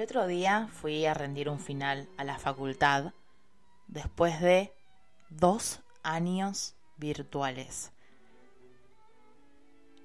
El 0.00 0.04
otro 0.04 0.26
día 0.26 0.66
fui 0.72 1.04
a 1.04 1.12
rendir 1.12 1.50
un 1.50 1.58
final 1.60 2.08
a 2.16 2.24
la 2.24 2.38
facultad 2.38 3.12
después 3.86 4.40
de 4.40 4.72
dos 5.28 5.80
años 6.02 6.74
virtuales. 6.96 7.92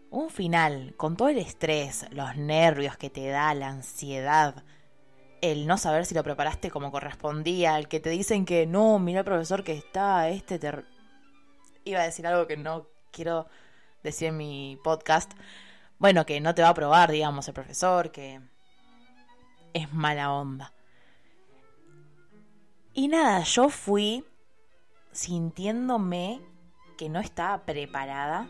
Un 0.09 0.29
final 0.29 0.95
con 0.97 1.15
todo 1.15 1.29
el 1.29 1.37
estrés, 1.37 2.07
los 2.11 2.35
nervios 2.35 2.97
que 2.97 3.09
te 3.09 3.25
da, 3.29 3.53
la 3.53 3.69
ansiedad, 3.69 4.65
el 5.39 5.65
no 5.65 5.77
saber 5.77 6.05
si 6.05 6.13
lo 6.13 6.23
preparaste 6.23 6.69
como 6.69 6.91
correspondía, 6.91 7.77
el 7.77 7.87
que 7.87 8.01
te 8.01 8.09
dicen 8.09 8.43
que 8.43 8.65
no, 8.65 8.99
mira 8.99 9.19
el 9.19 9.25
profesor 9.25 9.63
que 9.63 9.77
está, 9.77 10.27
este 10.27 10.59
te... 10.59 10.73
Iba 11.85 12.01
a 12.01 12.03
decir 12.03 12.27
algo 12.27 12.47
que 12.47 12.57
no 12.57 12.85
quiero 13.11 13.47
decir 14.03 14.27
en 14.27 14.35
mi 14.35 14.77
podcast. 14.83 15.31
Bueno, 15.99 16.25
que 16.25 16.41
no 16.41 16.53
te 16.53 16.63
va 16.63 16.67
a 16.67 16.73
probar, 16.73 17.11
digamos, 17.11 17.47
el 17.47 17.53
profesor, 17.53 18.11
que 18.11 18.41
es 19.75 19.93
mala 19.93 20.31
onda. 20.31 20.73
Y 22.93 23.09
nada, 23.09 23.43
yo 23.43 23.69
fui 23.69 24.23
sintiéndome 25.11 26.41
que 26.97 27.09
no 27.09 27.19
estaba 27.19 27.65
preparada, 27.65 28.47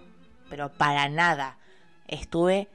pero 0.50 0.72
para 0.72 1.10
nada. 1.10 1.58
Estuve 2.08 2.70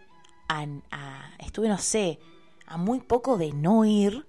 estuve 1.38 1.68
no 1.68 1.78
sé, 1.78 2.18
a 2.66 2.76
muy 2.76 3.00
poco 3.00 3.38
de 3.38 3.52
no 3.52 3.84
ir, 3.84 4.26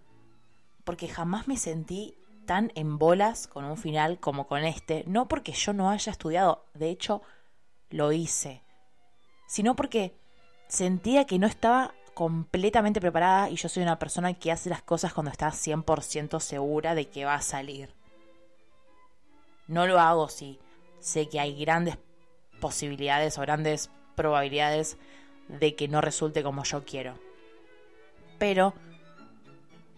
porque 0.84 1.08
jamás 1.08 1.48
me 1.48 1.58
sentí 1.58 2.16
tan 2.46 2.72
en 2.76 3.00
bolas 3.00 3.48
con 3.48 3.66
un 3.66 3.76
final 3.76 4.20
como 4.20 4.46
con 4.46 4.64
este, 4.64 5.04
no 5.08 5.28
porque 5.28 5.52
yo 5.52 5.74
no 5.74 5.90
haya 5.90 6.12
estudiado, 6.12 6.68
de 6.76 6.92
hecho 6.92 7.24
lo 7.90 8.12
hice, 8.12 8.64
sino 9.48 9.76
porque 9.76 10.16
sentía 10.68 11.26
que 11.26 11.40
no 11.40 11.48
estaba 11.48 11.96
completamente 12.22 13.02
preparada 13.02 13.50
y 13.50 13.56
yo 13.56 13.68
soy 13.68 13.82
una 13.82 13.98
persona 13.98 14.36
que 14.36 14.52
hace 14.52 14.70
las 14.70 14.84
cosas 14.84 15.12
cuando 15.12 15.32
está 15.32 15.48
100% 15.50 16.40
segura 16.40 16.94
de 16.94 17.10
que 17.10 17.26
va 17.26 17.34
a 17.34 17.42
salir. 17.42 17.96
No 19.66 19.88
lo 19.88 20.00
hago 20.00 20.30
si 20.30 20.60
sé 21.00 21.30
que 21.30 21.40
hay 21.40 21.60
grandes 21.60 21.98
posibilidades 22.60 23.40
o 23.40 23.42
grandes 23.42 23.90
probabilidades 24.14 25.00
de 25.48 25.76
que 25.76 25.88
no 25.88 26.00
resulte 26.00 26.44
como 26.44 26.64
yo 26.64 26.86
quiero. 26.86 27.16
Pero 28.38 28.76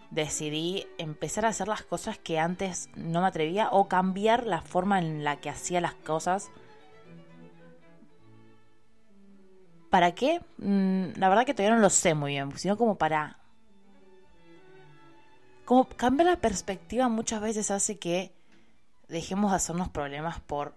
decidí 0.09 0.87
empezar 0.97 1.43
a 1.43 1.49
hacer 1.49 1.67
las 1.67 1.83
cosas 1.83 2.17
que 2.17 2.39
antes 2.39 2.89
no 2.95 3.19
me 3.19 3.27
atrevía 3.27 3.67
o 3.69 3.89
cambiar 3.89 4.45
la 4.47 4.61
forma 4.61 4.97
en 4.97 5.25
la 5.25 5.41
que 5.41 5.49
hacía 5.49 5.81
las 5.81 5.95
cosas 5.95 6.51
¿Para 9.93 10.15
qué? 10.15 10.41
Mm, 10.57 11.19
la 11.19 11.29
verdad 11.29 11.45
que 11.45 11.53
todavía 11.53 11.75
no 11.75 11.81
lo 11.83 11.91
sé 11.91 12.15
muy 12.15 12.31
bien, 12.31 12.57
sino 12.57 12.77
como 12.77 12.95
para... 12.95 13.37
Como 15.65 15.87
cambiar 15.87 16.29
la 16.29 16.37
perspectiva 16.37 17.09
muchas 17.09 17.39
veces 17.41 17.69
hace 17.69 17.99
que 17.99 18.33
dejemos 19.07 19.51
de 19.51 19.57
hacernos 19.57 19.89
problemas 19.89 20.39
por 20.39 20.73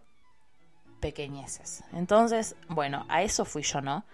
pequeñeces. 1.00 1.82
Entonces, 1.94 2.56
bueno, 2.68 3.06
a 3.08 3.22
eso 3.22 3.46
fui 3.46 3.62
yo, 3.62 3.80
¿no? 3.80 4.04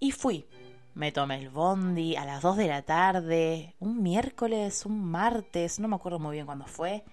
Y 0.00 0.10
fui. 0.10 0.48
Me 0.94 1.12
tomé 1.12 1.38
el 1.38 1.50
bondi 1.50 2.16
a 2.16 2.24
las 2.24 2.42
2 2.42 2.56
de 2.56 2.66
la 2.66 2.82
tarde, 2.82 3.76
un 3.78 4.02
miércoles, 4.02 4.84
un 4.84 5.12
martes, 5.12 5.78
no 5.78 5.86
me 5.86 5.94
acuerdo 5.94 6.18
muy 6.18 6.32
bien 6.32 6.46
cuándo 6.46 6.66
fue. 6.66 7.04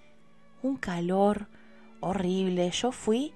Un 0.63 0.75
calor 0.75 1.50
horrible. 2.00 2.72
Yo 2.72 2.91
fui, 2.91 3.35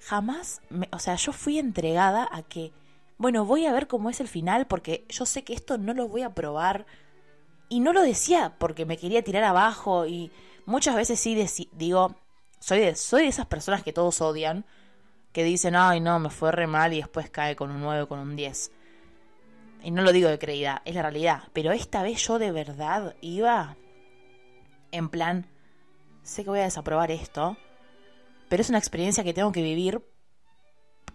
jamás, 0.00 0.62
o 0.90 0.98
sea, 0.98 1.16
yo 1.16 1.32
fui 1.32 1.58
entregada 1.58 2.26
a 2.32 2.42
que 2.42 2.72
bueno, 3.18 3.44
voy 3.44 3.66
a 3.66 3.72
ver 3.72 3.86
cómo 3.86 4.10
es 4.10 4.20
el 4.20 4.28
final 4.28 4.66
porque 4.66 5.06
yo 5.08 5.26
sé 5.26 5.44
que 5.44 5.54
esto 5.54 5.78
no 5.78 5.94
lo 5.94 6.08
voy 6.08 6.22
a 6.22 6.34
probar. 6.34 6.86
Y 7.68 7.80
no 7.80 7.92
lo 7.92 8.02
decía 8.02 8.54
porque 8.58 8.86
me 8.86 8.96
quería 8.96 9.24
tirar 9.24 9.42
abajo 9.42 10.06
y 10.06 10.30
muchas 10.66 10.94
veces 10.94 11.18
sí 11.18 11.34
digo, 11.72 12.14
soy 12.60 12.80
de, 12.80 12.94
soy 12.94 13.22
de 13.22 13.28
esas 13.28 13.46
personas 13.46 13.82
que 13.82 13.92
todos 13.92 14.20
odian, 14.20 14.64
que 15.32 15.42
dicen, 15.42 15.74
ay 15.74 16.00
no, 16.00 16.18
me 16.18 16.30
fue 16.30 16.52
re 16.52 16.66
mal 16.66 16.92
y 16.92 16.98
después 16.98 17.28
cae 17.30 17.56
con 17.56 17.70
un 17.70 17.80
9 17.80 18.06
con 18.06 18.20
un 18.20 18.36
10. 18.36 18.70
Y 19.82 19.90
no 19.90 20.02
lo 20.02 20.12
digo 20.12 20.28
de 20.28 20.38
creída, 20.38 20.82
es 20.84 20.94
la 20.94 21.02
realidad. 21.02 21.44
Pero 21.52 21.72
esta 21.72 22.02
vez 22.02 22.24
yo 22.24 22.38
de 22.38 22.52
verdad 22.52 23.16
iba 23.20 23.76
en 24.92 25.08
plan, 25.08 25.46
sé 26.22 26.44
que 26.44 26.50
voy 26.50 26.60
a 26.60 26.64
desaprobar 26.64 27.10
esto, 27.10 27.56
pero 28.48 28.60
es 28.60 28.68
una 28.68 28.78
experiencia 28.78 29.24
que 29.24 29.34
tengo 29.34 29.52
que 29.52 29.62
vivir 29.62 30.02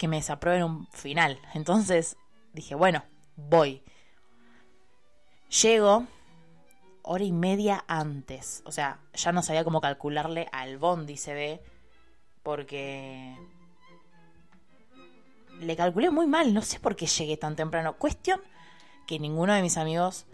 que 0.02 0.08
me 0.08 0.16
desaprueben 0.16 0.64
un 0.64 0.88
final. 0.88 1.40
Entonces 1.54 2.18
dije, 2.54 2.74
bueno, 2.74 3.04
voy. 3.36 3.84
Llego 5.62 6.08
hora 7.04 7.24
y 7.24 7.32
media 7.32 7.86
antes. 7.88 8.64
O 8.66 8.72
sea, 8.72 8.98
ya 9.14 9.32
no 9.32 9.44
sabía 9.44 9.64
cómo 9.64 9.80
calcularle 9.80 10.48
al 10.52 10.80
bondi, 10.80 11.18
se 11.18 11.36
ve. 11.36 11.62
Porque 12.42 13.38
le 15.60 15.76
calculé 15.76 16.10
muy 16.10 16.26
mal. 16.26 16.52
No 16.52 16.64
sé 16.64 16.80
por 16.80 16.96
qué 16.96 17.06
llegué 17.06 17.38
tan 17.38 17.56
temprano. 17.56 17.94
Cuestión 17.98 18.42
que 19.06 19.20
ninguno 19.20 19.54
de 19.54 19.62
mis 19.62 19.78
amigos, 19.78 20.26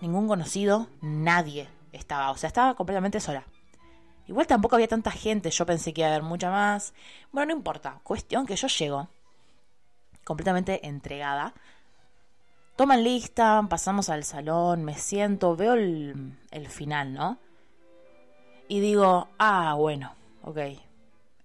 ningún 0.00 0.28
conocido, 0.28 0.86
nadie 1.00 1.66
estaba. 1.90 2.30
O 2.30 2.36
sea, 2.36 2.46
estaba 2.46 2.76
completamente 2.76 3.18
sola. 3.18 3.44
Igual 4.28 4.46
tampoco 4.46 4.76
había 4.76 4.86
tanta 4.86 5.10
gente, 5.10 5.50
yo 5.50 5.66
pensé 5.66 5.92
que 5.92 6.02
iba 6.02 6.10
a 6.10 6.12
haber 6.12 6.22
mucha 6.22 6.48
más. 6.48 6.94
Bueno, 7.32 7.46
no 7.46 7.58
importa. 7.58 7.98
Cuestión 8.04 8.46
que 8.46 8.54
yo 8.54 8.68
llego 8.68 9.08
completamente 10.26 10.84
entregada. 10.88 11.54
Toman 12.74 13.04
lista, 13.04 13.64
pasamos 13.70 14.10
al 14.10 14.24
salón, 14.24 14.84
me 14.84 14.94
siento, 14.94 15.54
veo 15.54 15.74
el, 15.74 16.68
final, 16.68 17.14
¿no? 17.14 17.38
Y 18.68 18.80
digo, 18.80 19.28
ah, 19.38 19.74
bueno, 19.78 20.14
ok. 20.42 20.58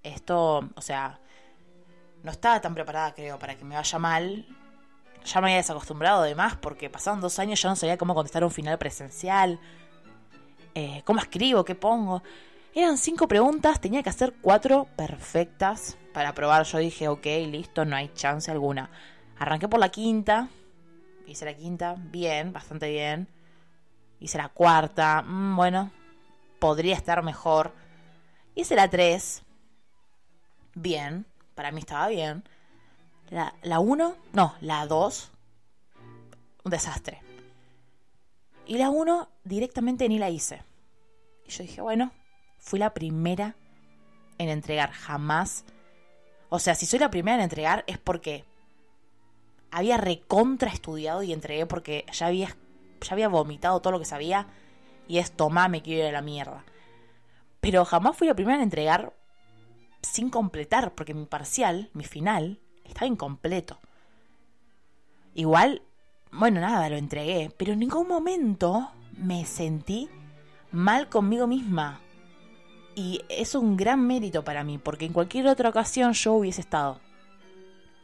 Esto, 0.01 0.67
o 0.73 0.81
sea, 0.81 1.19
no 2.23 2.31
estaba 2.31 2.59
tan 2.59 2.73
preparada, 2.73 3.13
creo, 3.13 3.37
para 3.37 3.55
que 3.55 3.63
me 3.63 3.75
vaya 3.75 3.99
mal. 3.99 4.47
Ya 5.23 5.41
me 5.41 5.47
había 5.47 5.57
desacostumbrado 5.57 6.23
además, 6.23 6.55
porque 6.59 6.89
pasaron 6.89 7.21
dos 7.21 7.37
años 7.37 7.61
ya 7.61 7.69
no 7.69 7.75
sabía 7.75 7.99
cómo 7.99 8.15
contestar 8.15 8.43
un 8.43 8.49
final 8.49 8.79
presencial. 8.79 9.59
Eh, 10.73 11.03
¿Cómo 11.05 11.19
escribo? 11.19 11.63
¿Qué 11.63 11.75
pongo? 11.75 12.23
Eran 12.73 12.97
cinco 12.97 13.27
preguntas, 13.27 13.81
tenía 13.81 14.01
que 14.01 14.09
hacer 14.09 14.33
cuatro 14.41 14.87
perfectas 14.95 15.97
para 16.13 16.33
probar. 16.33 16.63
Yo 16.63 16.77
dije, 16.77 17.09
ok, 17.09 17.25
listo, 17.47 17.83
no 17.83 17.97
hay 17.97 18.09
chance 18.13 18.49
alguna. 18.49 18.89
Arranqué 19.37 19.67
por 19.67 19.81
la 19.81 19.89
quinta, 19.89 20.47
hice 21.27 21.43
la 21.43 21.53
quinta, 21.53 21.95
bien, 21.97 22.53
bastante 22.53 22.89
bien. 22.89 23.27
Hice 24.21 24.37
la 24.37 24.47
cuarta, 24.47 25.21
mm, 25.21 25.57
bueno, 25.57 25.91
podría 26.59 26.95
estar 26.95 27.23
mejor. 27.23 27.73
Hice 28.55 28.75
la 28.75 28.89
tres, 28.89 29.43
bien, 30.73 31.25
para 31.55 31.71
mí 31.71 31.79
estaba 31.79 32.07
bien. 32.07 32.43
La, 33.29 33.53
la 33.63 33.79
uno, 33.81 34.15
no, 34.31 34.55
la 34.61 34.85
dos, 34.85 35.31
un 36.63 36.71
desastre. 36.71 37.21
Y 38.65 38.77
la 38.77 38.89
uno 38.89 39.27
directamente 39.43 40.07
ni 40.07 40.19
la 40.19 40.29
hice. 40.29 40.63
Y 41.45 41.51
yo 41.51 41.63
dije, 41.63 41.81
bueno, 41.81 42.13
fui 42.61 42.79
la 42.79 42.93
primera 42.93 43.55
en 44.37 44.47
entregar, 44.47 44.91
jamás. 44.91 45.65
O 46.49 46.59
sea, 46.59 46.75
si 46.75 46.85
soy 46.85 46.99
la 46.99 47.11
primera 47.11 47.35
en 47.35 47.43
entregar 47.43 47.83
es 47.87 47.97
porque 47.97 48.45
había 49.71 49.97
recontra 49.97 50.71
estudiado 50.71 51.23
y 51.23 51.33
entregué 51.33 51.65
porque 51.65 52.05
ya 52.13 52.27
había, 52.27 52.55
ya 53.01 53.13
había 53.13 53.27
vomitado 53.27 53.81
todo 53.81 53.91
lo 53.91 53.99
que 53.99 54.05
sabía 54.05 54.47
y 55.07 55.17
es 55.17 55.31
tomá, 55.31 55.67
me 55.67 55.81
quiero 55.81 56.03
ir 56.03 56.09
a 56.09 56.11
la 56.13 56.21
mierda. 56.21 56.63
Pero 57.59 57.83
jamás 57.83 58.15
fui 58.15 58.27
la 58.27 58.35
primera 58.35 58.57
en 58.57 58.63
entregar 58.63 59.13
sin 60.01 60.29
completar, 60.29 60.93
porque 60.95 61.13
mi 61.13 61.25
parcial, 61.25 61.89
mi 61.93 62.03
final, 62.03 62.59
estaba 62.85 63.07
incompleto. 63.07 63.79
Igual, 65.33 65.81
bueno, 66.31 66.59
nada, 66.59 66.89
lo 66.89 66.97
entregué, 66.97 67.53
pero 67.57 67.73
en 67.73 67.79
ningún 67.79 68.07
momento 68.07 68.91
me 69.17 69.45
sentí 69.45 70.09
mal 70.71 71.09
conmigo 71.09 71.47
misma. 71.47 71.99
Y 73.01 73.19
es 73.29 73.55
un 73.55 73.77
gran 73.77 74.05
mérito 74.05 74.43
para 74.43 74.63
mí, 74.63 74.77
porque 74.77 75.05
en 75.05 75.13
cualquier 75.13 75.47
otra 75.47 75.69
ocasión 75.69 76.13
yo 76.13 76.33
hubiese 76.33 76.61
estado 76.61 76.99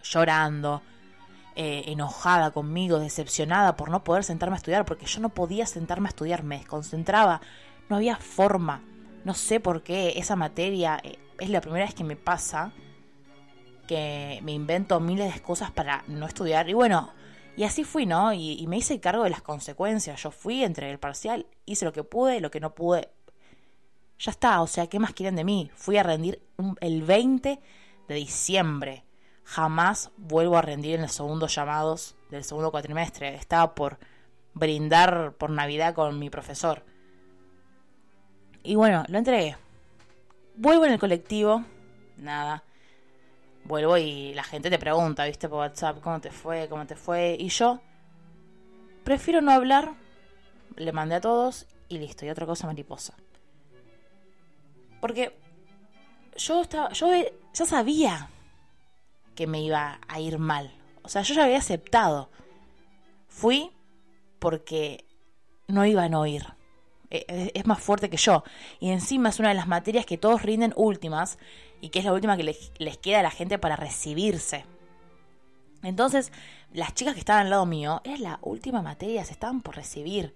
llorando, 0.01 0.81
eh, 1.55 1.83
enojada 1.85 2.49
conmigo, 2.49 2.97
decepcionada 2.97 3.75
por 3.75 3.91
no 3.91 4.03
poder 4.03 4.23
sentarme 4.23 4.55
a 4.55 4.57
estudiar, 4.57 4.85
porque 4.85 5.05
yo 5.05 5.19
no 5.19 5.29
podía 5.29 5.67
sentarme 5.67 6.07
a 6.07 6.09
estudiar, 6.09 6.41
me 6.41 6.57
desconcentraba, 6.57 7.41
no 7.89 7.97
había 7.97 8.17
forma. 8.17 8.81
No 9.23 9.35
sé 9.35 9.59
por 9.59 9.83
qué 9.83 10.13
esa 10.15 10.35
materia 10.35 11.00
eh, 11.03 11.19
es 11.39 11.51
la 11.51 11.61
primera 11.61 11.85
vez 11.85 11.93
que 11.93 12.03
me 12.03 12.15
pasa 12.15 12.71
que 13.88 14.39
me 14.41 14.51
invento 14.51 15.00
miles 15.00 15.27
de 15.27 15.38
excusas 15.38 15.69
para 15.69 16.05
no 16.07 16.25
estudiar. 16.25 16.69
Y 16.69 16.73
bueno, 16.73 17.11
y 17.55 17.65
así 17.65 17.83
fui, 17.83 18.07
¿no? 18.07 18.33
Y, 18.33 18.53
y, 18.53 18.65
me 18.65 18.77
hice 18.77 19.00
cargo 19.00 19.25
de 19.25 19.29
las 19.29 19.43
consecuencias. 19.43 20.23
Yo 20.23 20.31
fui, 20.31 20.63
entre 20.63 20.89
el 20.89 20.97
parcial, 20.97 21.45
hice 21.67 21.85
lo 21.85 21.93
que 21.93 22.03
pude, 22.03 22.41
lo 22.41 22.50
que 22.50 22.59
no 22.59 22.73
pude, 22.73 23.09
ya 24.19 24.31
está, 24.31 24.61
o 24.61 24.67
sea, 24.67 24.87
¿qué 24.87 24.99
más 24.99 25.13
quieren 25.13 25.35
de 25.35 25.43
mí? 25.43 25.69
Fui 25.75 25.97
a 25.97 26.03
rendir 26.03 26.41
el 26.79 27.03
20 27.03 27.59
de 28.07 28.15
diciembre. 28.15 29.03
Jamás 29.43 30.11
vuelvo 30.17 30.57
a 30.57 30.61
rendir 30.61 30.95
en 30.95 31.03
los 31.03 31.11
segundos 31.11 31.53
llamados 31.55 32.15
del 32.29 32.43
segundo 32.43 32.71
cuatrimestre. 32.71 33.35
Estaba 33.35 33.75
por 33.75 33.97
brindar 34.53 35.33
por 35.33 35.49
Navidad 35.49 35.93
con 35.93 36.17
mi 36.19 36.29
profesor. 36.29 36.83
Y 38.63 38.75
bueno, 38.75 39.05
lo 39.07 39.17
entregué. 39.17 39.55
Vuelvo 40.55 40.85
en 40.85 40.93
el 40.93 40.99
colectivo, 40.99 41.63
nada. 42.17 42.63
Vuelvo 43.63 43.97
y 43.97 44.33
la 44.33 44.43
gente 44.43 44.69
te 44.69 44.79
pregunta, 44.79 45.25
viste, 45.25 45.47
por 45.47 45.59
WhatsApp, 45.59 46.01
¿cómo 46.01 46.19
te 46.19 46.31
fue? 46.31 46.67
¿Cómo 46.67 46.85
te 46.87 46.95
fue? 46.95 47.35
Y 47.39 47.49
yo 47.49 47.81
prefiero 49.03 49.41
no 49.41 49.51
hablar, 49.51 49.93
le 50.75 50.91
mandé 50.91 51.15
a 51.15 51.21
todos 51.21 51.67
y 51.87 51.99
listo, 51.99 52.25
y 52.25 52.29
otra 52.29 52.45
cosa 52.45 52.67
mariposa. 52.67 53.13
Porque 54.99 55.38
yo 56.35 56.61
estaba, 56.61 56.91
yo 56.94 57.07
ya 57.53 57.65
sabía 57.65 58.29
que 59.35 59.47
me 59.47 59.61
iba 59.61 59.99
a 60.07 60.19
ir 60.19 60.39
mal. 60.39 60.73
O 61.03 61.09
sea, 61.09 61.21
yo 61.21 61.33
ya 61.33 61.45
había 61.45 61.57
aceptado. 61.57 62.29
Fui 63.27 63.71
porque 64.39 65.05
no 65.67 65.85
iban 65.85 66.13
a 66.13 66.19
oír. 66.19 66.45
E, 67.09 67.51
es 67.53 67.65
más 67.65 67.79
fuerte 67.79 68.09
que 68.09 68.17
yo. 68.17 68.44
Y 68.79 68.89
encima 68.89 69.29
es 69.29 69.39
una 69.39 69.49
de 69.49 69.55
las 69.55 69.67
materias 69.67 70.05
que 70.05 70.17
todos 70.17 70.41
rinden 70.41 70.73
últimas 70.75 71.38
y 71.81 71.89
que 71.89 72.00
es 72.00 72.05
la 72.05 72.13
última 72.13 72.35
que 72.38 72.43
les, 72.43 72.71
les 72.77 72.97
queda 72.97 73.19
a 73.19 73.23
la 73.23 73.31
gente 73.31 73.59
para 73.59 73.75
recibirse. 73.75 74.65
Entonces, 75.83 76.31
las 76.73 76.93
chicas 76.93 77.13
que 77.13 77.19
estaban 77.19 77.43
al 77.43 77.50
lado 77.51 77.65
mío, 77.65 78.01
era 78.03 78.17
la 78.17 78.39
última 78.41 78.81
materia, 78.81 79.23
se 79.23 79.33
estaban 79.33 79.61
por 79.61 79.75
recibir. 79.75 80.33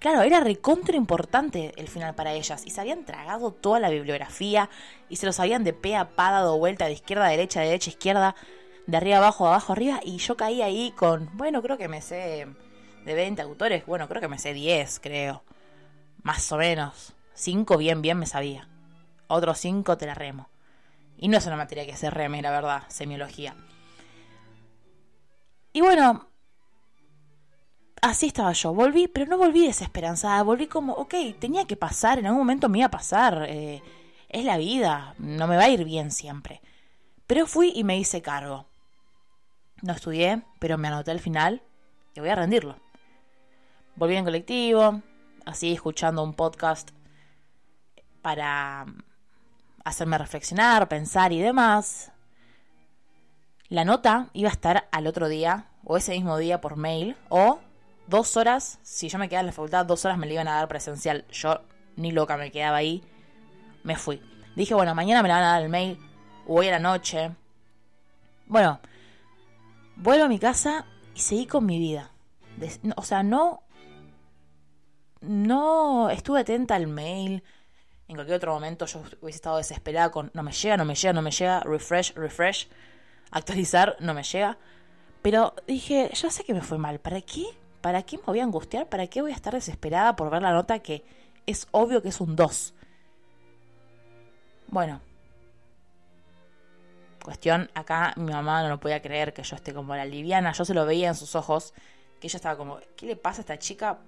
Claro, 0.00 0.22
era 0.22 0.40
recontra 0.40 0.96
importante 0.96 1.74
el 1.76 1.86
final 1.86 2.14
para 2.14 2.32
ellas. 2.32 2.64
Y 2.64 2.70
se 2.70 2.80
habían 2.80 3.04
tragado 3.04 3.52
toda 3.52 3.80
la 3.80 3.90
bibliografía 3.90 4.70
y 5.10 5.16
se 5.16 5.26
los 5.26 5.38
habían 5.38 5.62
de 5.62 5.74
pe 5.74 5.94
a 5.94 6.08
pa 6.16 6.30
dado 6.30 6.58
vuelta 6.58 6.86
de 6.86 6.92
izquierda 6.92 7.26
a 7.26 7.30
derecha, 7.30 7.60
de 7.60 7.66
derecha 7.66 7.90
a 7.90 7.92
izquierda, 7.92 8.36
de 8.86 8.96
arriba 8.96 9.18
abajo, 9.18 9.46
abajo 9.46 9.74
arriba. 9.74 10.00
Y 10.02 10.16
yo 10.16 10.38
caí 10.38 10.62
ahí 10.62 10.92
con, 10.96 11.28
bueno, 11.34 11.60
creo 11.60 11.76
que 11.76 11.88
me 11.88 12.00
sé 12.00 12.48
de 13.04 13.14
20 13.14 13.42
autores, 13.42 13.84
bueno, 13.84 14.08
creo 14.08 14.22
que 14.22 14.28
me 14.28 14.38
sé 14.38 14.54
10, 14.54 15.00
creo. 15.00 15.42
Más 16.22 16.50
o 16.50 16.56
menos. 16.56 17.12
5 17.34 17.76
bien, 17.76 18.00
bien 18.00 18.18
me 18.18 18.26
sabía. 18.26 18.68
Otros 19.28 19.58
5 19.58 19.98
te 19.98 20.06
la 20.06 20.14
remo. 20.14 20.48
Y 21.18 21.28
no 21.28 21.36
es 21.36 21.46
una 21.46 21.56
materia 21.56 21.84
que 21.84 21.96
se 21.96 22.08
reme, 22.08 22.40
la 22.40 22.50
verdad, 22.50 22.84
semiología. 22.88 23.54
Y 25.74 25.82
bueno, 25.82 26.29
así 28.02 28.26
estaba 28.26 28.52
yo. 28.52 28.74
Volví, 28.74 29.08
pero 29.08 29.26
no 29.26 29.38
volví 29.38 29.66
desesperanzada. 29.66 30.42
Volví 30.42 30.66
como, 30.66 30.94
ok, 30.94 31.14
tenía 31.38 31.66
que 31.66 31.76
pasar, 31.76 32.18
en 32.18 32.26
algún 32.26 32.40
momento 32.40 32.68
me 32.68 32.78
iba 32.78 32.86
a 32.86 32.90
pasar. 32.90 33.46
Eh, 33.48 33.82
es 34.28 34.44
la 34.44 34.56
vida, 34.56 35.14
no 35.18 35.46
me 35.46 35.56
va 35.56 35.64
a 35.64 35.68
ir 35.68 35.84
bien 35.84 36.10
siempre. 36.10 36.60
Pero 37.26 37.46
fui 37.46 37.72
y 37.74 37.84
me 37.84 37.98
hice 37.98 38.22
cargo. 38.22 38.66
No 39.82 39.92
estudié, 39.92 40.42
pero 40.58 40.78
me 40.78 40.88
anoté 40.88 41.10
al 41.10 41.20
final 41.20 41.62
y 42.14 42.20
voy 42.20 42.28
a 42.28 42.36
rendirlo. 42.36 42.76
Volví 43.96 44.16
en 44.16 44.24
colectivo, 44.24 45.02
así 45.44 45.72
escuchando 45.72 46.22
un 46.22 46.34
podcast 46.34 46.90
para 48.22 48.86
hacerme 49.84 50.18
reflexionar, 50.18 50.88
pensar 50.88 51.32
y 51.32 51.40
demás. 51.40 52.12
La 53.68 53.84
nota 53.84 54.28
iba 54.32 54.48
a 54.48 54.52
estar 54.52 54.88
al 54.90 55.06
otro 55.06 55.28
día, 55.28 55.66
o 55.84 55.96
ese 55.96 56.12
mismo 56.12 56.36
día 56.36 56.60
por 56.60 56.76
mail, 56.76 57.16
o 57.28 57.60
dos 58.10 58.36
horas, 58.36 58.78
si 58.82 59.08
yo 59.08 59.18
me 59.18 59.28
quedaba 59.28 59.40
en 59.40 59.46
la 59.46 59.52
facultad, 59.52 59.86
dos 59.86 60.04
horas 60.04 60.18
me 60.18 60.26
la 60.26 60.34
iban 60.34 60.48
a 60.48 60.56
dar 60.56 60.68
presencial. 60.68 61.24
Yo 61.30 61.62
ni 61.96 62.12
loca 62.12 62.36
me 62.36 62.50
quedaba 62.50 62.76
ahí. 62.76 63.02
Me 63.84 63.96
fui. 63.96 64.20
Dije, 64.56 64.74
bueno, 64.74 64.94
mañana 64.94 65.22
me 65.22 65.28
la 65.28 65.36
van 65.36 65.44
a 65.44 65.52
dar 65.52 65.62
el 65.62 65.68
mail, 65.70 65.98
o 66.46 66.56
hoy 66.56 66.68
a 66.68 66.72
la 66.72 66.78
noche. 66.80 67.30
Bueno, 68.46 68.80
vuelvo 69.96 70.24
a 70.24 70.28
mi 70.28 70.38
casa 70.38 70.84
y 71.14 71.20
seguí 71.20 71.46
con 71.46 71.64
mi 71.64 71.78
vida. 71.78 72.10
o 72.96 73.02
sea, 73.02 73.22
no. 73.22 73.62
No 75.20 76.10
estuve 76.10 76.40
atenta 76.40 76.74
al 76.74 76.86
mail. 76.86 77.44
En 78.08 78.16
cualquier 78.16 78.38
otro 78.38 78.54
momento 78.54 78.86
yo 78.86 79.02
hubiese 79.20 79.36
estado 79.36 79.58
desesperada 79.58 80.10
con 80.10 80.30
no 80.34 80.42
me 80.42 80.50
llega, 80.50 80.76
no 80.76 80.84
me 80.84 80.94
llega, 80.94 81.12
no 81.12 81.22
me 81.22 81.30
llega, 81.30 81.60
refresh, 81.60 82.14
refresh, 82.14 82.68
actualizar, 83.30 83.96
no 84.00 84.14
me 84.14 84.24
llega. 84.24 84.58
Pero 85.22 85.54
dije, 85.68 86.10
ya 86.12 86.30
sé 86.30 86.42
que 86.42 86.54
me 86.54 86.62
fue 86.62 86.78
mal. 86.78 86.98
¿Para 86.98 87.20
qué 87.20 87.44
¿Para 87.80 88.02
qué 88.02 88.18
me 88.18 88.24
voy 88.24 88.40
a 88.40 88.44
angustiar? 88.44 88.88
¿Para 88.88 89.06
qué 89.06 89.22
voy 89.22 89.32
a 89.32 89.34
estar 89.34 89.54
desesperada 89.54 90.16
por 90.16 90.30
ver 90.30 90.42
la 90.42 90.52
nota 90.52 90.80
que 90.80 91.04
es 91.46 91.66
obvio 91.70 92.02
que 92.02 92.10
es 92.10 92.20
un 92.20 92.36
2? 92.36 92.74
Bueno. 94.68 95.00
Cuestión, 97.24 97.70
acá 97.74 98.14
mi 98.16 98.32
mamá 98.32 98.62
no 98.62 98.68
lo 98.68 98.80
podía 98.80 99.00
creer 99.02 99.32
que 99.32 99.42
yo 99.42 99.56
esté 99.56 99.72
como 99.72 99.94
la 99.94 100.04
liviana. 100.04 100.52
Yo 100.52 100.64
se 100.64 100.74
lo 100.74 100.84
veía 100.84 101.08
en 101.08 101.14
sus 101.14 101.34
ojos. 101.34 101.72
Que 102.20 102.26
ella 102.26 102.36
estaba 102.36 102.56
como, 102.56 102.78
¿qué 102.96 103.06
le 103.06 103.16
pasa 103.16 103.40
a 103.40 103.42
esta 103.42 103.58
chica? 103.58 103.98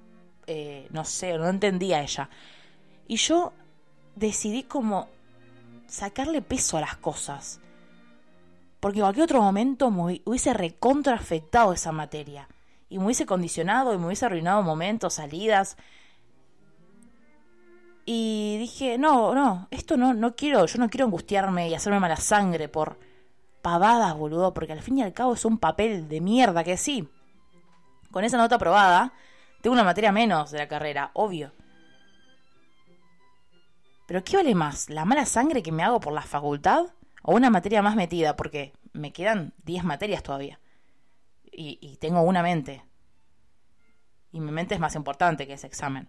Eh, 0.47 0.87
no 0.91 1.05
sé, 1.05 1.37
no 1.39 1.49
entendía 1.49 2.03
ella. 2.03 2.29
Y 3.09 3.17
yo 3.17 3.53
decidí 4.17 4.65
como 4.65 5.09
sacarle 5.87 6.43
peso 6.43 6.77
a 6.77 6.81
las 6.83 6.97
cosas. 6.97 7.61
Porque 8.81 8.99
en 8.99 9.05
cualquier 9.05 9.25
otro 9.25 9.41
momento 9.41 9.91
me 9.91 10.21
hubiese 10.25 10.53
recontra 10.53 11.15
afectado 11.15 11.73
esa 11.73 11.93
materia 11.93 12.49
y 12.93 12.99
me 12.99 13.07
hubiese 13.07 13.25
condicionado 13.25 13.95
y 13.95 13.99
me 13.99 14.07
hubiese 14.07 14.27
arruinado 14.27 14.63
momentos, 14.63 15.15
salidas. 15.15 15.79
Y 18.05 18.59
dije, 18.59 18.99
no, 18.99 19.35
no, 19.35 19.67
esto 19.71 19.97
no, 19.97 20.13
no 20.13 20.37
quiero, 20.37 20.67
yo 20.67 20.79
no 20.79 20.91
quiero 20.91 21.07
angustiarme 21.07 21.71
y 21.71 21.75
hacerme 21.75 22.01
mala 22.01 22.17
sangre 22.17 22.69
por 22.69 22.99
pavadas, 23.63 24.15
boludo, 24.15 24.53
porque 24.53 24.73
al 24.73 24.83
fin 24.83 24.99
y 24.99 25.03
al 25.03 25.15
cabo 25.15 25.33
es 25.33 25.45
un 25.47 25.57
papel 25.57 26.07
de 26.09 26.21
mierda 26.21 26.65
que 26.65 26.77
sí. 26.77 27.09
Con 28.11 28.25
esa 28.25 28.37
nota 28.37 28.57
aprobada, 28.57 29.15
tengo 29.63 29.73
una 29.73 29.85
materia 29.85 30.13
menos 30.13 30.51
de 30.51 30.59
la 30.59 30.69
carrera, 30.69 31.13
obvio. 31.15 31.53
Pero 34.07 34.23
¿qué 34.23 34.37
vale 34.37 34.55
más? 34.55 34.91
¿La 34.91 35.07
mala 35.07 35.25
sangre 35.25 35.63
que 35.63 35.73
me 35.73 35.83
hago 35.83 35.99
por 35.99 36.13
la 36.13 36.21
facultad? 36.21 36.89
¿O 37.23 37.35
una 37.35 37.49
materia 37.49 37.81
más 37.81 37.97
metida? 37.97 38.37
Porque 38.37 38.75
me 38.93 39.15
quedan 39.15 39.55
10 39.65 39.85
materias 39.85 40.23
todavía 40.23 40.59
y, 41.53 41.97
tengo 42.01 42.23
una 42.23 42.43
mente. 42.43 42.83
Y 44.33 44.41
mi 44.41 44.51
mente 44.51 44.75
es 44.75 44.81
más 44.81 44.95
importante 44.95 45.47
que 45.47 45.53
ese 45.53 45.67
examen. 45.67 46.09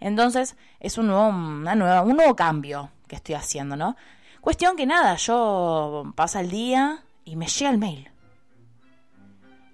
Entonces, 0.00 0.56
es 0.80 0.98
un 0.98 1.08
nuevo, 1.08 1.28
una 1.28 1.74
nueva, 1.74 2.02
un 2.02 2.16
nuevo 2.16 2.34
cambio 2.34 2.90
que 3.06 3.16
estoy 3.16 3.34
haciendo, 3.34 3.76
¿no? 3.76 3.96
Cuestión 4.40 4.76
que 4.76 4.86
nada, 4.86 5.16
yo 5.16 6.12
pasa 6.14 6.40
el 6.40 6.50
día 6.50 7.04
y 7.24 7.36
me 7.36 7.46
llega 7.46 7.70
el 7.70 7.78
mail. 7.78 8.10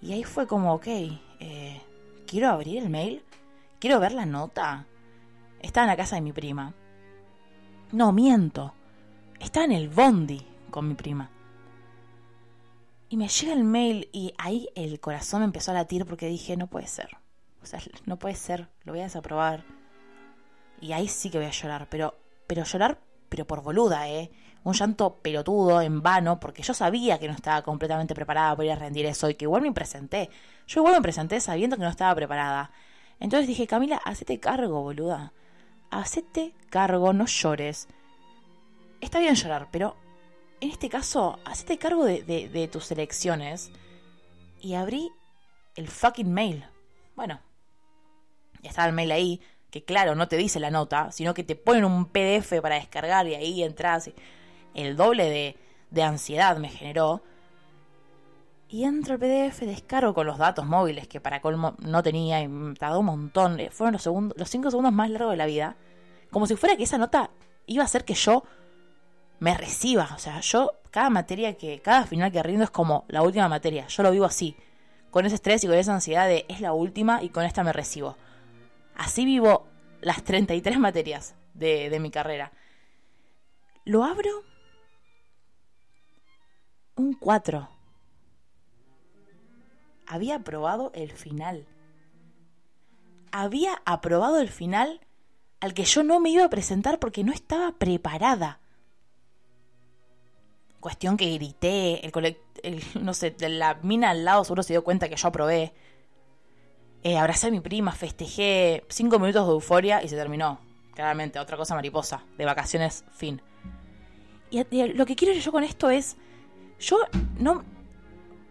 Y 0.00 0.12
ahí 0.12 0.24
fue 0.24 0.46
como, 0.46 0.74
ok, 0.74 0.86
eh, 0.86 1.80
quiero 2.26 2.48
abrir 2.48 2.82
el 2.82 2.90
mail, 2.90 3.22
quiero 3.78 4.00
ver 4.00 4.12
la 4.12 4.26
nota. 4.26 4.86
Estaba 5.60 5.84
en 5.84 5.90
la 5.90 5.96
casa 5.96 6.16
de 6.16 6.22
mi 6.22 6.32
prima. 6.32 6.74
No, 7.92 8.12
miento. 8.12 8.74
Estaba 9.38 9.66
en 9.66 9.72
el 9.72 9.88
bondi 9.88 10.44
con 10.70 10.88
mi 10.88 10.94
prima. 10.94 11.30
Y 13.12 13.18
me 13.18 13.28
llega 13.28 13.52
el 13.52 13.62
mail 13.62 14.08
y 14.10 14.32
ahí 14.38 14.70
el 14.74 14.98
corazón 14.98 15.40
me 15.40 15.44
empezó 15.44 15.70
a 15.70 15.74
latir 15.74 16.06
porque 16.06 16.28
dije, 16.28 16.56
no 16.56 16.68
puede 16.68 16.86
ser. 16.86 17.18
O 17.62 17.66
sea, 17.66 17.78
no 18.06 18.18
puede 18.18 18.34
ser, 18.36 18.70
lo 18.84 18.92
voy 18.94 19.00
a 19.00 19.04
desaprobar. 19.04 19.64
Y 20.80 20.92
ahí 20.92 21.08
sí 21.08 21.28
que 21.28 21.36
voy 21.36 21.46
a 21.46 21.50
llorar, 21.50 21.88
pero, 21.90 22.18
pero 22.46 22.64
llorar, 22.64 22.98
pero 23.28 23.46
por 23.46 23.62
boluda, 23.62 24.08
¿eh? 24.08 24.30
Un 24.64 24.72
llanto 24.72 25.16
pelotudo, 25.16 25.82
en 25.82 26.00
vano, 26.00 26.40
porque 26.40 26.62
yo 26.62 26.72
sabía 26.72 27.18
que 27.18 27.28
no 27.28 27.34
estaba 27.34 27.60
completamente 27.60 28.14
preparada 28.14 28.56
para 28.56 28.64
ir 28.64 28.72
a 28.72 28.76
rendir 28.76 29.04
eso 29.04 29.28
y 29.28 29.34
que 29.34 29.44
igual 29.44 29.60
me 29.60 29.72
presenté. 29.72 30.30
Yo 30.66 30.80
igual 30.80 30.94
me 30.94 31.02
presenté 31.02 31.38
sabiendo 31.40 31.76
que 31.76 31.82
no 31.82 31.90
estaba 31.90 32.14
preparada. 32.14 32.70
Entonces 33.20 33.46
dije, 33.46 33.66
Camila, 33.66 34.00
hacete 34.06 34.40
cargo, 34.40 34.80
boluda. 34.80 35.34
Hacete 35.90 36.54
cargo, 36.70 37.12
no 37.12 37.26
llores. 37.26 37.88
Está 39.02 39.18
bien 39.18 39.34
llorar, 39.34 39.68
pero 39.70 39.96
en 40.62 40.70
este 40.70 40.88
caso, 40.88 41.40
hacete 41.44 41.76
cargo 41.76 42.04
de, 42.04 42.68
tus 42.70 42.92
elecciones 42.92 43.72
y 44.60 44.74
abrí 44.74 45.10
el 45.74 45.88
fucking 45.88 46.32
mail. 46.32 46.64
Bueno, 47.16 47.40
ya 48.62 48.70
estaba 48.70 48.86
el 48.86 48.94
mail 48.94 49.10
ahí, 49.10 49.40
que 49.72 49.82
claro, 49.84 50.14
no 50.14 50.28
te 50.28 50.36
dice 50.36 50.60
la 50.60 50.70
nota, 50.70 51.10
sino 51.10 51.34
que 51.34 51.42
te 51.42 51.56
ponen 51.56 51.84
un 51.84 52.06
PDF 52.06 52.60
para 52.62 52.76
descargar 52.76 53.26
y 53.26 53.34
ahí 53.34 53.64
entras. 53.64 54.12
El 54.72 54.96
doble 54.96 55.56
de, 55.90 56.02
ansiedad 56.04 56.56
me 56.58 56.68
generó. 56.68 57.24
Y 58.68 58.84
entro 58.84 59.14
el 59.14 59.20
PDF, 59.20 59.62
descargo 59.62 60.14
con 60.14 60.28
los 60.28 60.38
datos 60.38 60.64
móviles 60.64 61.08
que 61.08 61.20
para 61.20 61.42
colmo 61.42 61.74
no 61.80 62.04
tenía 62.04 62.40
y 62.40 62.46
me 62.46 62.76
tardó 62.76 63.00
un 63.00 63.06
montón. 63.06 63.58
Eh, 63.58 63.70
fueron 63.72 63.94
los, 63.94 64.02
segundos, 64.02 64.38
los 64.38 64.48
cinco 64.48 64.70
segundos 64.70 64.92
más 64.92 65.10
largos 65.10 65.32
de 65.32 65.38
la 65.38 65.46
vida. 65.46 65.76
Como 66.30 66.46
si 66.46 66.54
fuera 66.54 66.76
que 66.76 66.84
esa 66.84 66.98
nota 66.98 67.30
iba 67.66 67.82
a 67.82 67.86
hacer 67.86 68.04
que 68.04 68.14
yo 68.14 68.44
me 69.42 69.54
reciba. 69.54 70.08
O 70.14 70.20
sea, 70.20 70.38
yo, 70.38 70.78
cada 70.92 71.10
materia 71.10 71.58
que, 71.58 71.80
cada 71.80 72.06
final 72.06 72.30
que 72.30 72.44
rindo 72.44 72.62
es 72.62 72.70
como 72.70 73.04
la 73.08 73.22
última 73.22 73.48
materia. 73.48 73.88
Yo 73.88 74.04
lo 74.04 74.12
vivo 74.12 74.24
así. 74.24 74.56
Con 75.10 75.26
ese 75.26 75.34
estrés 75.34 75.64
y 75.64 75.66
con 75.66 75.74
esa 75.74 75.92
ansiedad 75.92 76.28
de 76.28 76.46
es 76.48 76.60
la 76.60 76.72
última 76.72 77.24
y 77.24 77.30
con 77.30 77.44
esta 77.44 77.64
me 77.64 77.72
recibo. 77.72 78.16
Así 78.94 79.24
vivo 79.24 79.66
las 80.00 80.22
33 80.22 80.78
materias 80.78 81.34
de, 81.54 81.90
de 81.90 81.98
mi 81.98 82.12
carrera. 82.12 82.52
Lo 83.84 84.04
abro. 84.04 84.44
Un 86.94 87.14
4. 87.14 87.68
Había 90.06 90.36
aprobado 90.36 90.92
el 90.94 91.10
final. 91.10 91.66
había 93.32 93.82
aprobado 93.86 94.38
el 94.38 94.50
final 94.50 95.00
al 95.58 95.74
que 95.74 95.84
yo 95.84 96.04
no 96.04 96.20
me 96.20 96.30
iba 96.30 96.44
a 96.44 96.50
presentar 96.50 97.00
porque 97.00 97.24
no 97.24 97.32
estaba 97.32 97.72
preparada. 97.72 98.61
Cuestión 100.82 101.16
que 101.16 101.32
grité, 101.32 102.04
el, 102.04 102.84
no 103.00 103.14
sé, 103.14 103.36
la 103.38 103.78
mina 103.84 104.10
al 104.10 104.24
lado 104.24 104.42
seguro 104.42 104.64
se 104.64 104.72
dio 104.72 104.82
cuenta 104.82 105.08
que 105.08 105.14
yo 105.14 105.28
aprobé. 105.28 105.72
Eh, 107.04 107.16
abracé 107.16 107.46
a 107.46 107.50
mi 107.52 107.60
prima, 107.60 107.92
festejé 107.92 108.84
cinco 108.88 109.20
minutos 109.20 109.46
de 109.46 109.52
euforia 109.52 110.02
y 110.02 110.08
se 110.08 110.16
terminó. 110.16 110.58
Claramente, 110.96 111.38
otra 111.38 111.56
cosa 111.56 111.76
mariposa, 111.76 112.24
de 112.36 112.44
vacaciones, 112.44 113.04
fin. 113.12 113.40
Y, 114.50 114.60
lo 114.94 115.06
que 115.06 115.14
quiero 115.14 115.38
yo 115.38 115.52
con 115.52 115.62
esto 115.62 115.88
es, 115.88 116.16
yo 116.80 116.98
no... 117.38 117.62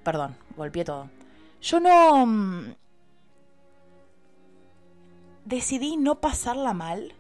Perdón, 0.01 0.38
golpeé 0.55 0.85
todo. 0.85 1.09
Yo 1.61 1.81
no... 1.81 2.25
Mm, 2.25 2.75
decidí 5.43 5.97
no 5.97 6.21
pasarla 6.21 6.73
mal. 6.73 7.13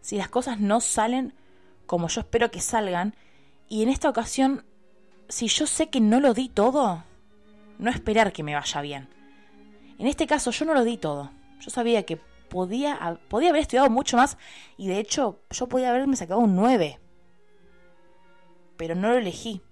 Si 0.00 0.16
las 0.16 0.30
cosas 0.30 0.58
no 0.58 0.80
salen 0.80 1.34
como 1.86 2.08
yo 2.08 2.20
espero 2.20 2.50
que 2.50 2.60
salgan, 2.60 3.14
y 3.68 3.82
en 3.82 3.88
esta 3.88 4.08
ocasión, 4.08 4.64
si 5.28 5.48
yo 5.48 5.66
sé 5.66 5.88
que 5.88 6.00
no 6.00 6.20
lo 6.20 6.34
di 6.34 6.48
todo, 6.48 7.04
no 7.78 7.90
esperar 7.90 8.32
que 8.32 8.42
me 8.42 8.54
vaya 8.54 8.80
bien. 8.80 9.08
En 9.98 10.06
este 10.06 10.26
caso 10.26 10.50
yo 10.50 10.64
no 10.64 10.74
lo 10.74 10.84
di 10.84 10.98
todo. 10.98 11.30
Yo 11.60 11.70
sabía 11.70 12.04
que 12.04 12.16
podía, 12.16 13.18
podía 13.28 13.50
haber 13.50 13.62
estudiado 13.62 13.90
mucho 13.90 14.16
más 14.16 14.36
y 14.76 14.88
de 14.88 14.98
hecho 14.98 15.40
yo 15.50 15.68
podía 15.68 15.90
haberme 15.90 16.16
sacado 16.16 16.40
un 16.40 16.54
9. 16.54 17.00
Pero 18.76 18.94
no 18.94 19.08
lo 19.08 19.16
elegí. 19.16 19.62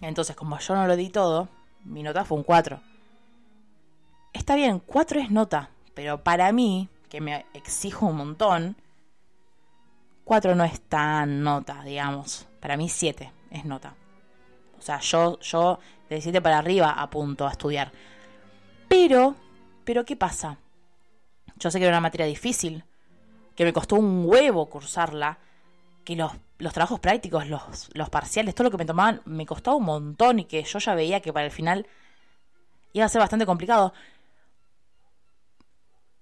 Entonces 0.00 0.34
como 0.36 0.58
yo 0.58 0.74
no 0.74 0.86
lo 0.86 0.96
di 0.96 1.10
todo, 1.10 1.48
mi 1.84 2.02
nota 2.02 2.24
fue 2.24 2.38
un 2.38 2.44
4. 2.44 2.80
Está 4.32 4.56
bien, 4.56 4.80
4 4.80 5.20
es 5.20 5.30
nota, 5.30 5.70
pero 5.94 6.24
para 6.24 6.50
mí, 6.52 6.88
que 7.08 7.20
me 7.20 7.46
exijo 7.54 8.06
un 8.06 8.16
montón, 8.16 8.76
4 10.24 10.54
no 10.54 10.64
es 10.64 10.80
tan 10.80 11.42
nota, 11.42 11.82
digamos. 11.84 12.46
Para 12.60 12.76
mí 12.76 12.88
7 12.88 13.30
es 13.50 13.64
nota. 13.64 13.94
O 14.78 14.82
sea, 14.82 14.98
yo, 15.00 15.38
yo 15.40 15.78
de 16.08 16.20
7 16.20 16.40
para 16.40 16.58
arriba 16.58 16.90
apunto 16.90 17.46
a 17.46 17.50
estudiar. 17.50 17.92
Pero, 18.88 19.36
pero 19.84 20.04
¿qué 20.04 20.16
pasa? 20.16 20.58
Yo 21.56 21.70
sé 21.70 21.78
que 21.78 21.84
era 21.84 21.94
una 21.94 22.00
materia 22.00 22.26
difícil, 22.26 22.84
que 23.54 23.64
me 23.64 23.72
costó 23.72 23.96
un 23.96 24.24
huevo 24.26 24.68
cursarla, 24.68 25.38
que 26.04 26.16
los, 26.16 26.32
los 26.58 26.72
trabajos 26.72 27.00
prácticos, 27.00 27.48
los, 27.48 27.90
los 27.94 28.10
parciales, 28.10 28.54
todo 28.54 28.64
lo 28.64 28.70
que 28.70 28.78
me 28.78 28.84
tomaban, 28.84 29.22
me 29.24 29.46
costó 29.46 29.76
un 29.76 29.84
montón 29.84 30.40
y 30.40 30.44
que 30.44 30.62
yo 30.62 30.78
ya 30.78 30.94
veía 30.94 31.20
que 31.20 31.32
para 31.32 31.46
el 31.46 31.52
final 31.52 31.86
iba 32.92 33.06
a 33.06 33.08
ser 33.08 33.20
bastante 33.20 33.46
complicado. 33.46 33.92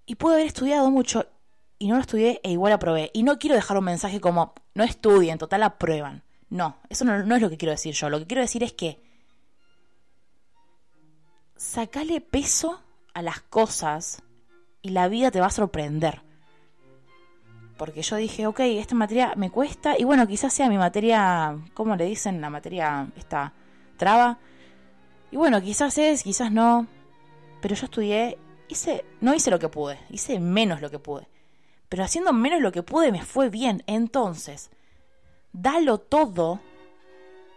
Y 0.06 0.16
pude 0.16 0.34
haber 0.34 0.46
estudiado 0.46 0.90
mucho 0.90 1.26
y 1.82 1.88
no 1.88 1.96
lo 1.96 2.00
estudié 2.00 2.40
e 2.44 2.52
igual 2.52 2.72
aprobé. 2.72 3.10
Y 3.12 3.24
no 3.24 3.40
quiero 3.40 3.56
dejar 3.56 3.76
un 3.76 3.82
mensaje 3.82 4.20
como, 4.20 4.54
no 4.74 4.84
estudien, 4.84 5.36
total 5.36 5.64
aprueban. 5.64 6.22
No, 6.48 6.76
eso 6.88 7.04
no, 7.04 7.24
no 7.24 7.34
es 7.34 7.42
lo 7.42 7.50
que 7.50 7.56
quiero 7.56 7.72
decir 7.72 7.92
yo. 7.92 8.08
Lo 8.08 8.20
que 8.20 8.26
quiero 8.28 8.40
decir 8.40 8.62
es 8.62 8.72
que 8.72 9.02
sacale 11.56 12.20
peso 12.20 12.80
a 13.14 13.22
las 13.22 13.40
cosas 13.40 14.22
y 14.80 14.90
la 14.90 15.08
vida 15.08 15.32
te 15.32 15.40
va 15.40 15.46
a 15.46 15.50
sorprender. 15.50 16.22
Porque 17.76 18.02
yo 18.02 18.14
dije, 18.14 18.46
ok, 18.46 18.60
esta 18.60 18.94
materia 18.94 19.32
me 19.36 19.50
cuesta 19.50 19.98
y 19.98 20.04
bueno, 20.04 20.28
quizás 20.28 20.52
sea 20.52 20.68
mi 20.68 20.78
materia, 20.78 21.58
¿cómo 21.74 21.96
le 21.96 22.04
dicen? 22.04 22.40
La 22.40 22.48
materia, 22.48 23.08
esta 23.16 23.54
traba. 23.96 24.38
Y 25.32 25.36
bueno, 25.36 25.60
quizás 25.60 25.98
es, 25.98 26.22
quizás 26.22 26.52
no. 26.52 26.86
Pero 27.60 27.74
yo 27.74 27.86
estudié, 27.86 28.38
hice, 28.68 29.04
no 29.20 29.34
hice 29.34 29.50
lo 29.50 29.58
que 29.58 29.68
pude, 29.68 29.98
hice 30.10 30.38
menos 30.38 30.80
lo 30.80 30.88
que 30.88 31.00
pude 31.00 31.26
pero 31.92 32.04
haciendo 32.04 32.32
menos 32.32 32.62
lo 32.62 32.72
que 32.72 32.82
pude 32.82 33.12
me 33.12 33.22
fue 33.22 33.50
bien. 33.50 33.84
Entonces, 33.86 34.70
dalo 35.52 35.98
todo 35.98 36.58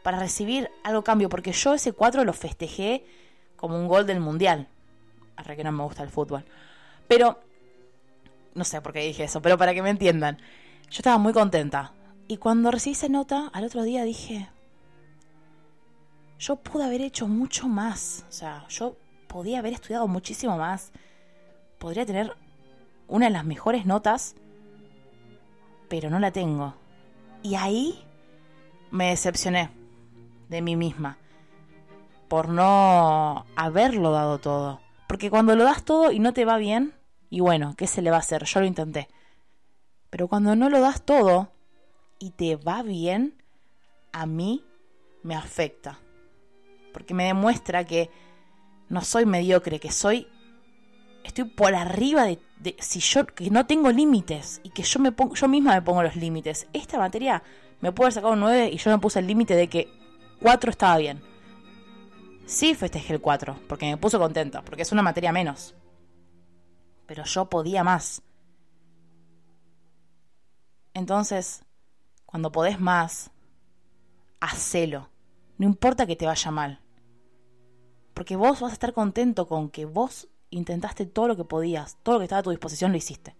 para 0.04 0.20
recibir 0.20 0.70
algo 0.84 1.06
cambio, 1.06 1.30
porque 1.30 1.54
yo 1.54 1.74
ese 1.74 1.94
4 1.94 2.26
lo 2.26 2.34
festejé 2.34 3.06
como 3.56 3.80
un 3.80 3.88
gol 3.88 4.06
del 4.06 4.20
mundial. 4.20 4.68
Arre 5.38 5.56
que 5.56 5.64
no 5.64 5.72
me 5.72 5.84
gusta 5.84 6.04
el 6.04 6.10
fútbol. 6.10 6.44
Pero, 7.08 7.40
no 8.56 8.66
sé 8.66 8.82
por 8.82 8.92
qué 8.92 9.00
dije 9.00 9.24
eso, 9.24 9.42
pero 9.42 9.58
para 9.58 9.74
que 9.74 9.82
me 9.82 9.90
entiendan, 9.90 10.38
yo 10.90 10.98
estaba 10.98 11.18
muy 11.18 11.32
contenta. 11.32 11.94
Y 12.28 12.36
cuando 12.36 12.72
recibí 12.72 12.92
esa 12.92 13.08
nota, 13.08 13.50
al 13.54 13.64
otro 13.64 13.84
día 13.84 14.04
dije, 14.04 14.50
yo 16.40 16.58
pude 16.58 16.84
haber 16.84 17.00
hecho 17.00 17.30
mucho 17.30 17.70
más. 17.70 18.26
O 18.28 18.34
sea, 18.34 18.66
yo 18.68 18.98
podía 19.30 19.60
haber 19.60 19.72
estudiado 19.72 20.10
muchísimo 20.10 20.58
más. 20.58 20.92
Podría 21.78 22.06
tener 22.06 22.36
una 23.08 23.28
de 23.28 23.32
las 23.32 23.46
mejores 23.46 23.86
notas, 23.86 24.36
pero 25.90 26.10
no 26.10 26.20
la 26.20 26.32
tengo. 26.32 26.74
Y 27.44 27.56
ahí 27.56 28.04
me 28.92 29.10
decepcioné 29.10 29.70
de 30.50 30.62
mí 30.62 30.76
misma 30.76 31.18
por 32.28 32.50
no 32.50 33.46
haberlo 33.56 34.12
dado 34.12 34.40
todo. 34.40 34.82
Porque 35.08 35.30
cuando 35.30 35.56
lo 35.56 35.64
das 35.64 35.84
todo 35.84 36.12
y 36.12 36.20
no 36.20 36.34
te 36.34 36.46
va 36.46 36.58
bien, 36.58 36.94
y 37.30 37.40
bueno, 37.40 37.76
¿qué 37.78 37.88
se 37.88 38.02
le 38.02 38.10
va 38.10 38.18
a 38.18 38.20
hacer? 38.20 38.44
Yo 38.46 38.60
lo 38.60 38.66
intenté. 38.66 39.08
Pero 40.10 40.28
cuando 40.28 40.56
no 40.56 40.70
lo 40.70 40.80
das 40.80 41.04
todo 41.04 41.52
y 42.20 42.32
te 42.32 42.56
va 42.56 42.82
bien, 42.82 43.42
a 44.12 44.26
mí 44.26 44.64
me 45.24 45.36
afecta. 45.36 46.00
Porque 46.94 47.14
me 47.14 47.26
demuestra 47.26 47.84
que 47.86 48.10
no 48.90 49.02
soy 49.02 49.26
mediocre, 49.26 49.80
que 49.80 49.92
soy 49.92 50.28
estoy 51.26 51.46
por 51.46 51.74
arriba 51.76 52.26
de, 52.26 52.40
si 52.80 53.00
yo 53.00 53.26
que 53.26 53.50
no 53.50 53.66
tengo 53.66 53.92
límites 53.92 54.62
y 54.64 54.70
que 54.70 54.84
yo 54.84 55.00
me 55.00 55.12
pongo, 55.12 55.36
yo 55.36 55.48
misma 55.48 55.74
me 55.74 55.82
pongo 55.82 56.04
los 56.04 56.16
límites. 56.16 56.68
Esta 56.74 56.98
materia 56.98 57.44
me 57.82 57.92
puede 57.92 58.08
haber 58.08 58.14
sacado 58.14 58.34
un 58.34 58.40
9 58.42 58.70
y 58.72 58.78
yo 58.78 58.92
me 58.92 59.00
puse 59.00 59.20
el 59.20 59.28
límite 59.28 59.56
de 59.56 59.68
que 59.68 59.92
4 60.42 60.70
estaba 60.70 60.98
bien. 60.98 61.22
Sí 62.46 62.76
festejé 62.76 63.14
el 63.14 63.22
4 63.22 63.60
porque 63.68 63.88
me 63.88 63.98
puso 63.98 64.20
contenta, 64.20 64.62
porque 64.62 64.84
es 64.84 64.92
una 64.92 65.02
materia 65.02 65.32
menos. 65.32 65.76
Pero 67.08 67.24
yo 67.24 67.50
podía 67.50 67.84
más. 67.84 68.22
Entonces, 70.94 71.66
cuando 72.26 72.52
podés 72.52 72.80
más, 72.80 73.32
hacelo. 74.40 75.10
No 75.58 75.66
importa 75.66 76.06
que 76.06 76.16
te 76.16 76.26
vaya 76.26 76.52
mal. 76.52 76.82
Porque 78.14 78.36
vos 78.36 78.62
vas 78.62 78.72
a 78.72 78.74
estar 78.74 78.94
contento 78.94 79.48
con 79.48 79.70
que 79.70 79.86
vos 79.86 80.30
intentaste 80.58 81.06
todo 81.06 81.28
lo 81.28 81.36
que 81.36 81.44
podías, 81.44 81.98
todo 82.02 82.16
lo 82.16 82.20
que 82.20 82.26
estaba 82.26 82.40
a 82.40 82.44
tu 82.44 82.50
disposición 82.50 82.92
lo 82.92 82.98
hiciste. 82.98 83.36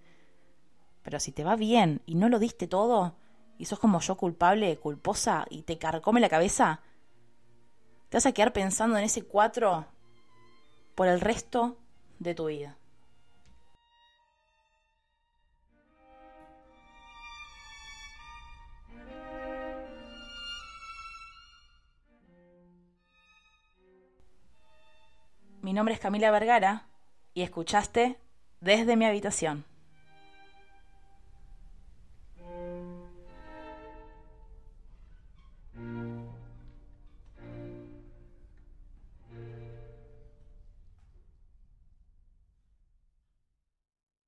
Pero 1.02 1.20
si 1.20 1.32
te 1.32 1.44
va 1.44 1.56
bien 1.56 2.02
y 2.06 2.16
no 2.16 2.30
lo 2.30 2.40
diste 2.40 2.68
todo, 2.68 3.16
y 3.58 3.66
sos 3.66 3.80
como 3.80 4.02
yo 4.02 4.18
culpable, 4.18 4.78
culposa, 4.78 5.46
y 5.50 5.62
te 5.64 5.78
carcome 5.78 6.20
la 6.20 6.30
cabeza, 6.30 6.82
te 8.10 8.18
vas 8.18 8.26
a 8.26 8.34
quedar 8.34 8.52
pensando 8.52 8.98
en 8.98 9.06
ese 9.06 9.24
cuatro 9.24 9.86
por 10.94 11.08
el 11.08 11.22
resto 11.22 11.78
de 12.20 12.36
tu 12.36 12.48
vida. 12.48 12.78
Mi 25.62 25.74
nombre 25.74 25.96
es 25.96 26.00
Camila 26.00 26.30
Vergara 26.30 26.88
y 27.36 27.44
escuchaste 27.44 28.18
desde 28.62 28.96
mi 28.96 29.06
habitación. 29.06 29.66